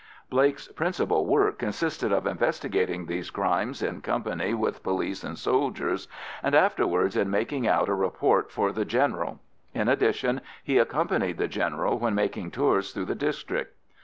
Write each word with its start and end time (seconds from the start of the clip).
Blake's 0.31 0.67
principal 0.67 1.27
work 1.27 1.59
consisted 1.59 2.11
of 2.11 2.25
investigating 2.25 3.05
these 3.05 3.29
crimes 3.29 3.83
in 3.83 4.01
company 4.01 4.51
with 4.55 4.81
police 4.81 5.23
and 5.23 5.37
soldiers, 5.37 6.07
and 6.41 6.55
afterwards 6.55 7.15
in 7.15 7.29
making 7.29 7.67
out 7.67 7.87
a 7.87 7.93
report 7.93 8.51
for 8.51 8.71
the 8.71 8.83
General. 8.83 9.39
In 9.75 9.87
addition, 9.87 10.41
he 10.63 10.79
accompanied 10.79 11.37
the 11.37 11.47
General 11.47 11.99
when 11.99 12.15
making 12.15 12.49
tours 12.49 12.91
through 12.93 13.05
the 13.05 13.13
district. 13.13 13.75